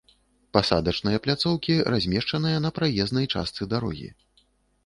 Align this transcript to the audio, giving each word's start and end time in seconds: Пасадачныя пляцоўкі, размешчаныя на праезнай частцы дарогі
Пасадачныя 0.55 1.21
пляцоўкі, 1.25 1.75
размешчаныя 1.97 2.65
на 2.65 2.73
праезнай 2.79 3.25
частцы 3.33 3.69
дарогі 3.75 4.09